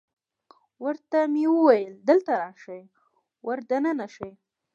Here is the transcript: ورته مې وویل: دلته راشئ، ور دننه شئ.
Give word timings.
ورته 0.83 1.19
مې 1.33 1.45
وویل: 1.55 1.93
دلته 2.09 2.31
راشئ، 2.41 2.81
ور 3.45 3.59
دننه 3.69 4.07
شئ. 4.15 4.31